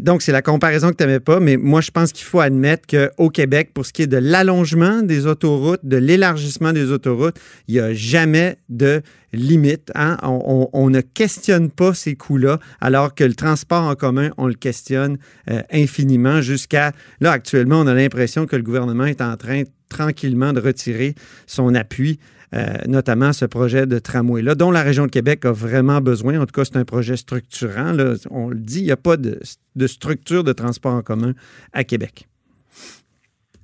donc, 0.00 0.22
c'est 0.22 0.32
la 0.32 0.42
comparaison 0.42 0.90
que 0.90 0.96
tu 0.96 1.04
n'aimais 1.04 1.20
pas, 1.20 1.38
mais 1.38 1.56
moi, 1.56 1.80
je 1.80 1.90
pense 1.90 2.12
qu'il 2.12 2.24
faut 2.24 2.40
admettre 2.40 2.86
qu'au 2.86 3.28
Québec, 3.28 3.70
pour 3.74 3.84
ce 3.84 3.92
qui 3.92 4.02
est 4.02 4.06
de 4.06 4.16
l'allongement 4.16 5.02
des 5.02 5.26
autoroutes, 5.26 5.80
de 5.82 5.96
l'élargissement 5.96 6.72
des 6.72 6.90
autoroutes, 6.90 7.36
il 7.68 7.74
n'y 7.74 7.80
a 7.80 7.92
jamais 7.92 8.56
de 8.68 9.02
limite. 9.32 9.90
Hein? 9.94 10.16
On, 10.22 10.90
ne 10.90 11.00
questionne 11.00 11.70
pas 11.70 11.94
ces 11.94 12.16
coûts-là, 12.16 12.58
alors 12.80 13.14
que 13.14 13.24
le 13.24 13.34
transport 13.34 13.84
en 13.84 13.94
commun, 13.94 14.30
on 14.36 14.46
le 14.46 14.54
questionne 14.54 15.18
euh, 15.50 15.62
infiniment 15.72 16.40
jusqu'à... 16.40 16.92
Là, 17.20 17.32
actuellement, 17.32 17.80
on 17.80 17.86
a 17.86 17.94
l'impression 17.94 18.46
que 18.46 18.56
le 18.56 18.62
gouvernement 18.62 19.04
est 19.04 19.20
en 19.20 19.36
train 19.36 19.62
tranquillement 19.88 20.52
de 20.52 20.60
retirer 20.60 21.14
son 21.46 21.74
appui 21.74 22.18
euh, 22.52 22.78
notamment 22.88 23.32
ce 23.32 23.44
projet 23.44 23.86
de 23.86 24.00
tramway-là, 24.00 24.56
dont 24.56 24.72
la 24.72 24.82
région 24.82 25.06
de 25.06 25.10
Québec 25.10 25.44
a 25.44 25.52
vraiment 25.52 26.00
besoin. 26.00 26.40
En 26.40 26.46
tout 26.46 26.52
cas, 26.52 26.64
c'est 26.64 26.76
un 26.76 26.84
projet 26.84 27.16
structurant. 27.16 27.96
On 28.28 28.48
le 28.48 28.58
dit, 28.58 28.80
il 28.80 28.86
n'y 28.86 28.90
a 28.90 28.96
pas 28.96 29.16
de, 29.16 29.38
structure 29.86 30.42
de 30.42 30.52
transport 30.52 30.94
en 30.94 31.02
commun 31.02 31.34
à 31.72 31.84
Québec. 31.84 32.26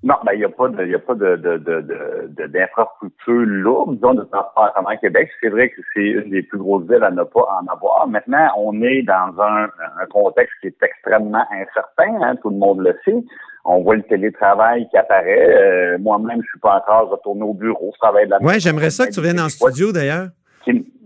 Non, 0.06 0.14
ben, 0.24 0.34
il 0.34 0.38
n'y 0.38 0.44
a 0.44 0.48
pas 0.48 0.68
de, 0.68 0.84
il 0.84 0.92
y 0.92 0.94
a 0.94 1.00
pas 1.00 1.16
de, 1.16 1.34
de, 1.34 1.56
de, 1.58 2.46
d'infrastructure 2.46 3.42
lourde, 3.44 3.96
disons, 3.96 4.14
de 4.14 4.22
transport 4.22 4.72
en 4.76 4.96
Québec. 4.98 5.28
C'est 5.40 5.48
vrai 5.48 5.68
que 5.68 5.82
c'est 5.92 6.06
une 6.06 6.30
des 6.30 6.44
plus 6.44 6.58
grosses 6.58 6.84
villes 6.84 7.02
à 7.02 7.10
ne 7.10 7.24
pas 7.24 7.40
en 7.60 7.66
avoir. 7.66 8.06
Maintenant, 8.06 8.46
on 8.56 8.80
est 8.82 9.02
dans 9.02 9.34
un, 9.42 9.64
un 9.64 10.06
contexte 10.08 10.54
qui 10.60 10.68
est 10.68 10.80
extrêmement 10.80 11.44
incertain, 11.50 12.22
hein, 12.22 12.36
tout 12.40 12.50
le 12.50 12.56
monde 12.56 12.82
le 12.82 12.96
sait. 13.04 13.20
On 13.64 13.82
voit 13.82 13.96
le 13.96 14.04
télétravail 14.04 14.86
qui 14.90 14.96
apparaît. 14.96 15.56
Euh, 15.56 15.98
moi-même, 15.98 16.40
je 16.40 16.50
suis 16.50 16.60
pas 16.60 16.76
encore 16.76 17.10
retourné 17.10 17.42
au 17.42 17.54
bureau. 17.54 17.90
Je 17.92 17.98
travaille 17.98 18.26
de 18.26 18.30
la 18.30 18.40
Ouais, 18.42 18.60
j'aimerais 18.60 18.90
ça 18.90 19.08
que 19.08 19.12
tu 19.12 19.20
viennes 19.20 19.40
en 19.40 19.48
studio, 19.48 19.90
d'ailleurs. 19.90 20.28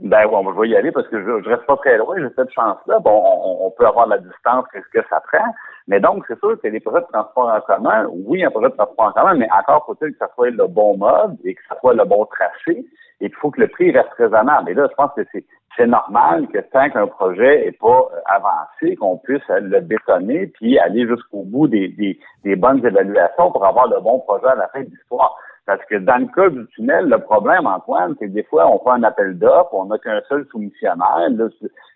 Ben 0.03 0.25
oui, 0.27 0.33
on 0.33 0.51
va 0.51 0.67
y 0.67 0.77
aller 0.77 0.93
parce 0.93 1.09
que 1.09 1.21
je, 1.21 1.43
je 1.43 1.49
reste 1.49 1.65
pas 1.67 1.77
très 1.77 1.97
loin, 1.97 2.17
j'ai 2.19 2.29
cette 2.37 2.53
chance-là. 2.53 2.99
Bon, 3.01 3.23
on, 3.25 3.67
on, 3.67 3.71
peut 3.71 3.87
avoir 3.87 4.07
la 4.07 4.19
distance 4.19 4.65
que 4.73 4.79
ce 4.81 4.99
que 4.99 5.07
ça 5.09 5.23
prend? 5.31 5.55
Mais 5.89 6.01
donc, 6.01 6.25
c'est 6.29 6.39
sûr 6.39 6.61
que 6.61 6.69
les 6.69 6.81
projets 6.81 7.01
de 7.01 7.13
transport 7.13 7.49
en 7.49 7.61
commun, 7.61 8.07
oui, 8.11 8.45
un 8.45 8.51
projet 8.51 8.69
de 8.69 8.77
transport 8.77 9.07
en 9.07 9.13
commun, 9.13 9.35
mais 9.35 9.49
encore 9.51 9.87
faut-il 9.87 10.13
que 10.13 10.19
ça 10.19 10.31
soit 10.35 10.51
le 10.51 10.67
bon 10.67 10.97
mode 10.97 11.37
et 11.45 11.55
que 11.55 11.61
ça 11.69 11.79
soit 11.81 11.95
le 11.95 12.05
bon 12.05 12.25
tracé 12.27 12.85
et 13.21 13.29
qu'il 13.29 13.37
faut 13.37 13.51
que 13.51 13.61
le 13.61 13.69
prix 13.69 13.91
reste 13.91 14.13
raisonnable. 14.17 14.71
Et 14.71 14.75
là, 14.75 14.87
je 14.91 14.95
pense 14.95 15.13
que 15.15 15.23
c'est 15.33 15.45
c'est 15.77 15.87
normal 15.87 16.49
que 16.49 16.59
tant 16.59 16.91
qu'un 16.91 17.07
projet 17.07 17.65
n'est 17.65 17.73
pas 17.73 18.09
euh, 18.13 18.21
avancé, 18.27 18.97
qu'on 18.97 19.19
puisse 19.19 19.47
le 19.49 19.81
bétonner 19.81 20.49
puis 20.49 20.79
aller 20.79 21.07
jusqu'au 21.07 21.43
bout 21.45 21.69
des, 21.69 21.89
des, 21.89 22.19
des, 22.45 22.57
bonnes 22.57 22.85
évaluations 22.85 23.53
pour 23.53 23.65
avoir 23.65 23.89
le 23.89 24.01
bon 24.01 24.19
projet 24.21 24.49
à 24.49 24.57
la 24.57 24.69
fin 24.69 24.81
de 24.81 24.91
l'histoire. 24.91 25.37
Parce 25.67 25.85
que 25.85 25.97
dans 25.97 26.19
le 26.19 26.27
cas 26.35 26.49
du 26.49 26.67
tunnel, 26.75 27.09
le 27.09 27.19
problème, 27.19 27.67
Antoine, 27.67 28.17
c'est 28.19 28.27
que 28.27 28.33
des 28.33 28.43
fois, 28.43 28.69
on 28.69 28.79
fait 28.81 28.91
un 28.91 29.05
appel 29.05 29.39
d'offres, 29.39 29.73
on 29.73 29.85
n'a 29.85 29.99
qu'un 29.99 30.21
seul 30.29 30.45
soumissionnaire. 30.51 31.29
Le, 31.31 31.51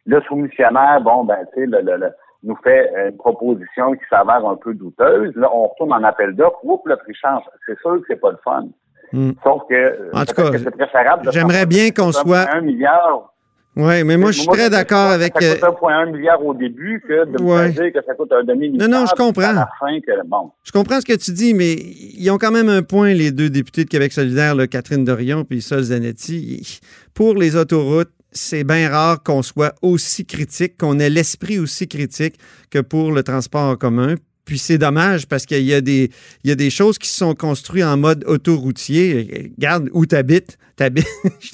le 0.07 0.21
soumissionnaire, 0.23 1.01
bon, 1.01 1.25
ben, 1.25 1.45
tu 1.53 1.61
sais, 1.61 1.67
le, 1.67 1.81
le, 1.81 2.13
nous 2.45 2.57
fait 2.63 2.91
une 3.09 3.17
proposition 3.17 3.93
qui 3.93 4.05
s'avère 4.11 4.47
un 4.47 4.57
peu 4.57 4.75
douteuse. 4.75 5.35
Là, 5.35 5.49
on 5.53 5.69
retourne 5.69 5.93
en 5.93 6.05
appel 6.05 6.35
d'offres, 6.35 6.61
oups, 6.63 6.83
le 6.87 6.97
prix 6.97 7.15
change. 7.15 7.43
C'est 7.67 7.79
sûr 7.81 7.97
que 7.97 8.05
c'est 8.09 8.21
pas 8.21 8.31
le 8.31 8.39
fun. 8.45 8.67
Hmm. 9.13 9.33
Sauf 9.43 9.63
que, 9.69 10.11
en 10.17 10.25
tout 10.25 10.35
cas, 10.35 10.59
c'est 10.59 10.71
préférable 10.71 11.31
j'aimerais 11.33 11.67
bien 11.67 11.91
qu'on 11.91 12.11
soit 12.11 12.53
un 12.53 12.63
milliard 12.63 13.35
oui, 13.77 14.05
mais 14.05 14.17
moi, 14.17 14.31
je 14.31 14.39
suis 14.39 14.47
très 14.47 14.71
d'accord 14.71 15.11
avec. 15.11 15.33
Ça 15.41 15.71
coûte 15.71 15.91
1,1 15.91 16.13
milliard 16.13 16.45
au 16.45 16.55
début 16.55 17.03
que 17.07 17.25
de 17.25 17.43
me 17.43 17.69
dire 17.71 17.93
que 17.93 18.07
ça 18.07 18.15
coûte 18.15 18.31
un 18.33 18.45
demi-milliard. 18.45 18.89
Non, 18.89 19.01
non, 19.01 19.07
je 19.07 19.15
comprends. 19.15 19.51
À 19.51 19.53
la 19.53 19.69
fin 19.81 19.99
que, 20.01 20.27
bon. 20.27 20.53
Je 20.63 20.71
comprends 20.71 21.01
ce 21.01 21.07
que 21.07 21.17
tu 21.17 21.33
dis, 21.33 21.55
mais 21.55 21.75
ils 21.75 22.31
ont 22.31 22.39
quand 22.39 22.53
même 22.53 22.69
un 22.69 22.83
point, 22.83 23.15
les 23.15 23.33
deux 23.33 23.51
députés 23.51 23.85
de 23.85 23.89
Québec 23.89 24.13
solidaire, 24.13 24.55
là, 24.55 24.69
Catherine 24.69 25.05
Dorion 25.05 25.45
et 25.51 25.61
Sol 25.61 25.83
Zanetti. 25.83 26.81
Pour 27.15 27.35
les 27.35 27.57
autoroutes, 27.57 28.13
c'est 28.35 28.65
bien 28.65 28.91
rare 28.91 29.23
qu'on 29.23 29.43
soit 29.43 29.75
aussi 29.81 30.27
critique, 30.27 30.77
qu'on 30.77 30.99
ait 30.99 31.11
l'esprit 31.11 31.59
aussi 31.59 31.89
critique 31.89 32.39
que 32.71 32.81
pour 32.81 33.13
le 33.13 33.23
transport 33.23 33.71
en 33.71 33.77
commun. 33.77 34.17
Puis 34.45 34.59
c'est 34.59 34.79
dommage 34.79 35.27
parce 35.27 35.47
qu'il 35.47 35.63
y, 35.63 35.75
a 35.75 35.81
des, 35.81 36.11
y 36.45 36.51
a 36.51 36.55
des 36.55 36.71
choses 36.71 36.99
qui 36.99 37.09
sont 37.09 37.35
construites 37.35 37.85
en 37.85 37.97
mode 37.97 38.25
autoroutier. 38.27 39.53
Regarde 39.57 39.89
où 39.93 40.05
tu 40.07 40.15
habites. 40.15 40.59
je 40.81 41.49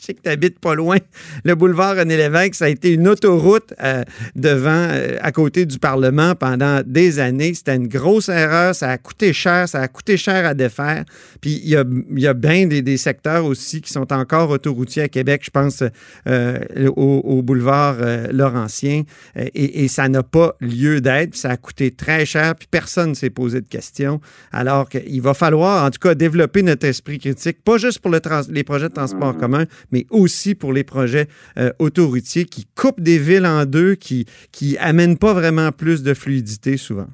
sais 0.00 0.14
que 0.14 0.22
tu 0.22 0.28
habites 0.28 0.58
pas 0.58 0.74
loin. 0.74 0.98
Le 1.44 1.54
boulevard 1.54 1.96
René 1.96 2.16
Lévesque, 2.16 2.56
ça 2.56 2.64
a 2.64 2.68
été 2.68 2.92
une 2.92 3.06
autoroute 3.06 3.72
euh, 3.82 4.02
devant, 4.34 4.88
euh, 4.90 5.18
à 5.20 5.30
côté 5.30 5.66
du 5.66 5.78
Parlement 5.78 6.34
pendant 6.34 6.82
des 6.84 7.20
années. 7.20 7.54
C'était 7.54 7.76
une 7.76 7.86
grosse 7.86 8.28
erreur. 8.28 8.74
Ça 8.74 8.90
a 8.90 8.98
coûté 8.98 9.32
cher. 9.32 9.68
Ça 9.68 9.80
a 9.80 9.88
coûté 9.88 10.16
cher 10.16 10.44
à 10.44 10.54
défaire. 10.54 11.04
Puis 11.40 11.60
il 11.62 11.68
y 11.68 11.76
a, 11.76 11.84
y 12.14 12.26
a 12.26 12.34
bien 12.34 12.66
des, 12.66 12.96
secteurs 12.96 13.44
aussi 13.44 13.82
qui 13.82 13.92
sont 13.92 14.12
encore 14.12 14.50
autoroutiers 14.50 15.02
à 15.02 15.08
Québec. 15.08 15.42
Je 15.44 15.50
pense 15.50 15.84
euh, 16.26 16.58
au, 16.96 17.42
boulevard 17.42 17.98
Laurentien. 18.32 19.02
Et, 19.36 19.84
et, 19.84 19.88
ça 19.88 20.08
n'a 20.08 20.22
pas 20.22 20.56
lieu 20.60 21.00
d'être. 21.00 21.36
Ça 21.36 21.50
a 21.50 21.56
coûté 21.56 21.90
très 21.92 22.25
cher. 22.26 22.54
Puis 22.54 22.68
personne 22.70 23.10
ne 23.10 23.14
s'est 23.14 23.30
posé 23.30 23.60
de 23.60 23.68
questions. 23.68 24.20
Alors 24.52 24.88
qu'il 24.88 25.22
va 25.22 25.34
falloir, 25.34 25.84
en 25.84 25.90
tout 25.90 26.00
cas, 26.00 26.14
développer 26.14 26.62
notre 26.62 26.86
esprit 26.86 27.18
critique, 27.18 27.64
pas 27.64 27.78
juste 27.78 28.00
pour 28.00 28.10
le 28.10 28.20
les 28.50 28.64
projets 28.64 28.88
de 28.88 28.94
transport 28.94 29.28
en 29.28 29.32
mm-hmm. 29.32 29.38
commun, 29.38 29.64
mais 29.92 30.04
aussi 30.10 30.54
pour 30.54 30.72
les 30.72 30.84
projets 30.84 31.26
euh, 31.58 31.70
autoroutiers 31.78 32.44
qui 32.44 32.66
coupent 32.76 33.00
des 33.00 33.18
villes 33.18 33.46
en 33.46 33.64
deux, 33.64 33.94
qui 33.94 34.26
qui 34.52 34.76
amènent 34.78 35.18
pas 35.18 35.32
vraiment 35.32 35.70
plus 35.72 36.02
de 36.02 36.12
fluidité 36.14 36.76
souvent. 36.76 37.06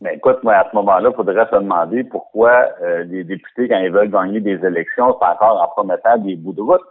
Mais 0.00 0.14
écoute, 0.16 0.38
moi, 0.42 0.54
à 0.54 0.68
ce 0.70 0.76
moment-là, 0.76 1.08
il 1.10 1.16
faudrait 1.16 1.46
se 1.50 1.56
demander 1.56 2.04
pourquoi 2.04 2.66
euh, 2.82 3.04
les 3.04 3.24
députés, 3.24 3.68
quand 3.68 3.78
ils 3.78 3.90
veulent 3.90 4.10
gagner 4.10 4.40
des 4.40 4.62
élections, 4.64 5.16
c'est 5.18 5.26
encore 5.26 5.62
en 5.62 5.68
promettant 5.68 6.18
des 6.18 6.36
bouts 6.36 6.52
de 6.52 6.60
route. 6.60 6.82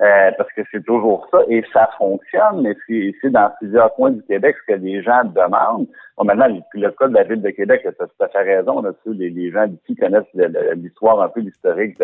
Euh, 0.00 0.30
parce 0.38 0.48
que 0.52 0.62
c'est 0.70 0.84
toujours 0.84 1.26
ça, 1.28 1.38
et 1.48 1.64
ça 1.72 1.90
fonctionne, 1.98 2.62
mais 2.62 2.76
c'est 2.86 3.30
dans 3.30 3.50
plusieurs 3.58 3.92
coins 3.94 4.12
du 4.12 4.22
Québec 4.22 4.54
ce 4.60 4.72
que 4.72 4.78
les 4.78 5.02
gens 5.02 5.24
demandent. 5.24 5.88
Bon, 6.16 6.24
maintenant, 6.24 6.46
le 6.46 6.90
cas 6.92 7.08
de 7.08 7.14
la 7.14 7.24
Ville 7.24 7.42
de 7.42 7.50
Québec, 7.50 7.80
tu 7.82 7.88
as 7.88 8.06
tout 8.06 8.24
à 8.24 8.28
fait 8.28 8.42
raison 8.42 8.80
là-dessus. 8.80 9.12
Les, 9.14 9.30
les 9.30 9.50
gens 9.50 9.66
qui 9.88 9.96
connaissent 9.96 10.22
l'histoire, 10.76 11.20
un 11.20 11.28
peu 11.28 11.40
l'historique 11.40 12.00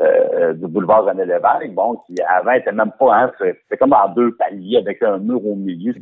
euh, 0.00 0.52
du 0.54 0.66
boulevard 0.66 1.04
René 1.04 1.26
Lévesque, 1.26 1.74
bon, 1.74 2.00
qui 2.06 2.16
avant 2.28 2.52
était 2.52 2.72
même 2.72 2.90
pas, 2.98 3.14
hein, 3.14 3.32
c'était 3.38 3.76
comme 3.76 3.92
en 3.92 4.12
deux 4.14 4.34
paliers 4.34 4.78
avec 4.78 5.00
un 5.04 5.18
mur 5.18 5.44
au 5.46 5.54
milieu. 5.54 5.94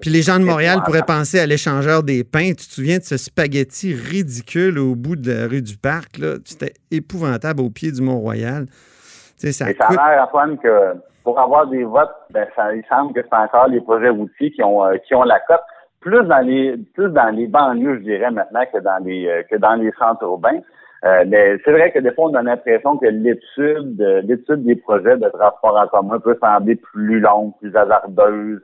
Puis 0.00 0.10
les 0.10 0.22
gens 0.22 0.40
de 0.40 0.44
Montréal 0.44 0.80
pourraient 0.84 1.02
penser 1.06 1.38
à 1.38 1.46
l'échangeur 1.46 2.02
des 2.02 2.24
pains. 2.24 2.48
Tu 2.48 2.66
te 2.66 2.72
souviens 2.74 2.98
de 2.98 3.04
ce 3.04 3.16
spaghetti 3.16 3.94
ridicule 3.94 4.80
au 4.80 4.96
bout 4.96 5.14
de 5.14 5.30
la 5.30 5.46
rue 5.46 5.62
du 5.62 5.76
Parc? 5.76 6.20
C'était 6.44 6.74
épouvantable 6.90 7.60
au 7.60 7.70
pied 7.70 7.92
du 7.92 8.02
Mont-Royal. 8.02 8.66
Ça 9.36 9.52
ça 9.52 9.66
a 9.66 10.14
l'air, 10.14 10.24
Antoine, 10.24 10.58
que 10.58 10.94
pour 11.24 11.38
avoir 11.40 11.66
des 11.66 11.84
votes, 11.84 12.14
ben, 12.30 12.46
ça, 12.54 12.74
il 12.74 12.84
semble 12.86 13.14
que 13.14 13.20
c'est 13.22 13.36
encore 13.36 13.68
les 13.68 13.80
projets 13.80 14.10
routiers 14.10 14.50
qui 14.50 14.62
ont, 14.62 14.84
euh, 14.84 14.96
qui 14.98 15.14
ont 15.14 15.24
la 15.24 15.40
cote. 15.40 15.62
Plus 16.00 16.22
dans 16.24 16.46
les, 16.46 16.76
plus 16.94 17.10
dans 17.10 17.34
les 17.34 17.46
banlieues, 17.46 17.96
je 17.96 18.02
dirais 18.02 18.30
maintenant, 18.30 18.64
que 18.70 18.78
dans 18.78 19.02
les, 19.02 19.26
euh, 19.26 19.42
que 19.50 19.56
dans 19.56 19.74
les 19.74 19.90
centres 19.98 20.22
urbains. 20.22 20.60
Euh, 21.04 21.24
mais 21.26 21.56
c'est 21.64 21.72
vrai 21.72 21.92
que 21.92 21.98
des 21.98 22.12
fois, 22.12 22.30
on 22.30 22.34
a 22.34 22.42
l'impression 22.42 22.98
que 22.98 23.06
l'étude, 23.06 24.00
l'étude 24.24 24.64
des 24.64 24.76
projets 24.76 25.16
de 25.16 25.28
transport 25.28 25.76
en 25.76 25.86
commun 25.88 26.18
peut 26.20 26.36
sembler 26.40 26.76
plus 26.76 27.20
longue, 27.20 27.52
plus 27.58 27.74
hasardeuse. 27.74 28.62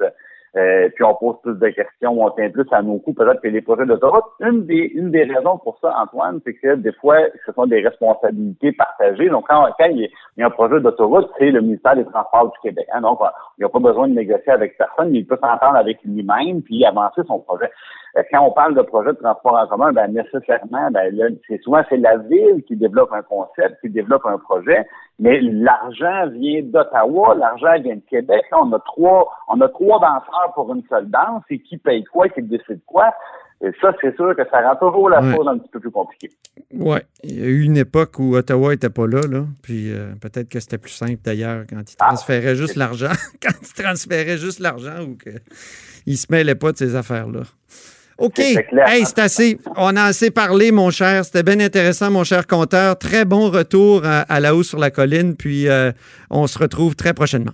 Euh, 0.57 0.89
puis 0.95 1.05
on 1.05 1.15
pose 1.15 1.37
plus 1.43 1.55
de 1.59 1.69
questions, 1.69 2.21
on 2.21 2.31
tient 2.31 2.51
plus 2.51 2.67
à 2.73 2.83
nos 2.83 2.99
coups 2.99 3.19
peut-être 3.19 3.41
que 3.41 3.49
les 3.49 3.61
projets 3.61 3.87
d'autoroute. 3.87 4.25
Une 4.41 4.67
des, 4.67 4.91
une 4.95 5.11
des 5.11 5.23
raisons 5.23 5.59
pour 5.59 5.79
ça, 5.81 5.95
Antoine, 5.97 6.41
c'est 6.45 6.55
que 6.55 6.75
des 6.75 6.93
fois, 6.95 7.19
ce 7.47 7.53
sont 7.53 7.67
des 7.67 7.81
responsabilités 7.81 8.73
partagées. 8.73 9.29
Donc, 9.29 9.47
quand, 9.49 9.69
quand 9.79 9.87
il, 9.87 10.09
y 10.37 10.43
a, 10.43 10.47
un 10.47 10.51
projet 10.51 10.81
d'autoroute, 10.81 11.31
c'est 11.39 11.51
le 11.51 11.61
ministère 11.61 11.95
des 11.95 12.05
Transports 12.05 12.51
du 12.51 12.59
Québec. 12.63 12.87
Hein. 12.93 13.03
Donc, 13.03 13.21
il 13.59 13.61
n'y 13.61 13.65
a 13.65 13.69
pas 13.69 13.79
besoin 13.79 14.09
de 14.09 14.15
négocier 14.15 14.53
avec 14.53 14.77
personne, 14.77 15.11
mais 15.11 15.19
il 15.19 15.27
peut 15.27 15.39
s'entendre 15.41 15.77
avec 15.77 16.03
lui-même 16.05 16.63
puis 16.63 16.85
avancer 16.85 17.23
son 17.27 17.39
projet. 17.39 17.71
Euh, 18.17 18.23
quand 18.33 18.45
on 18.45 18.51
parle 18.53 18.75
de 18.75 18.83
projet 18.83 19.11
de 19.11 19.19
transport 19.19 19.55
en 19.55 19.67
commun, 19.67 19.93
ben 19.93 20.13
nécessairement, 20.13 20.91
ben 20.91 21.15
c'est 21.47 21.61
souvent 21.63 21.83
c'est 21.89 21.97
la 21.97 22.17
ville 22.17 22.63
qui 22.67 22.77
développe 22.77 23.13
un 23.13 23.23
concept, 23.23 23.81
qui 23.81 23.91
développe 23.91 24.27
un 24.27 24.39
projet, 24.39 24.87
mais 25.19 25.41
l'argent 25.41 26.29
vient 26.33 26.63
d'Ottawa, 26.63 27.35
l'argent 27.35 27.81
vient 27.83 27.97
de 27.97 28.03
Québec. 28.09 28.45
on 28.53 28.73
a 28.73 28.79
trois, 28.81 29.31
on 29.49 29.61
a 29.61 29.69
trois 29.69 30.01
danseurs 30.01 30.53
pour 30.55 30.73
une 30.75 30.83
seule 30.89 31.09
danse, 31.09 31.43
et 31.51 31.61
qui 31.61 31.79
paye 31.79 32.05
quoi, 32.05 32.29
qui 32.29 32.43
décide 32.43 32.81
quoi. 32.87 33.13
Et 33.63 33.71
ça, 33.83 33.93
c'est 34.01 34.17
sûr 34.17 34.35
que 34.35 34.43
ça 34.51 34.63
rend 34.63 34.77
toujours 34.77 35.11
la 35.11 35.21
chose 35.35 35.47
un 35.47 35.59
petit 35.59 35.69
peu 35.69 35.81
plus 35.81 35.91
compliquée. 35.91 36.31
Oui. 36.73 36.99
Il 37.23 37.39
y 37.39 37.43
a 37.43 37.47
eu 37.47 37.63
une 37.63 37.77
époque 37.77 38.19
où 38.19 38.35
Ottawa 38.35 38.71
n'était 38.71 38.89
pas 38.89 39.07
là, 39.07 39.21
là. 39.29 39.45
Puis 39.63 39.93
euh, 39.93 40.15
peut-être 40.19 40.49
que 40.49 40.61
c'était 40.61 40.79
plus 40.79 40.93
simple 40.93 41.21
d'ailleurs 41.23 41.65
quand 41.69 41.81
ils 41.81 41.97
ah, 42.01 42.07
transféraient 42.07 42.57
juste 42.57 42.77
l'argent. 42.77 43.13
quand 43.43 43.53
ils 43.61 43.83
transféraient 43.83 44.39
juste 44.39 44.61
l'argent 44.61 45.03
ou 45.03 45.17
qu'ils 45.19 45.43
ne 46.07 46.15
se 46.15 46.27
mêlaient 46.31 46.55
pas 46.55 46.73
de 46.73 46.79
ces 46.79 46.97
affaires-là. 46.97 47.43
OK. 48.21 48.39
Hey, 48.39 49.05
c'est 49.07 49.19
assez. 49.19 49.59
On 49.77 49.97
a 49.97 50.05
assez 50.05 50.31
parlé, 50.31 50.73
mon 50.73 50.91
cher. 50.91 51.25
C'était 51.25 51.43
bien 51.43 51.59
intéressant, 51.59 52.11
mon 52.11 52.23
cher 52.23 52.47
compteur. 52.47 52.99
Très 52.99 53.25
bon 53.25 53.51
retour 53.51 54.03
à, 54.05 54.41
la 54.41 54.55
hausse 54.55 54.69
sur 54.69 54.79
la 54.79 54.91
colline. 54.91 55.35
Puis 55.37 55.69
euh, 55.69 55.91
on 56.29 56.47
se 56.47 56.59
retrouve 56.59 56.95
très 56.95 57.15
prochainement. 57.15 57.53